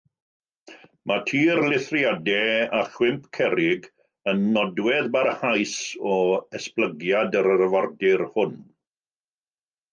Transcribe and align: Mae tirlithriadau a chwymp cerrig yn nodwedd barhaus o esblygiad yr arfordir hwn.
Mae 1.09 1.19
tirlithriadau 1.31 2.63
a 2.77 2.79
chwymp 2.95 3.27
cerrig 3.39 3.87
yn 4.33 4.43
nodwedd 4.57 5.13
barhaus 5.19 5.77
o 6.15 6.19
esblygiad 6.63 7.41
yr 7.43 7.53
arfordir 7.59 8.29
hwn. 8.35 8.61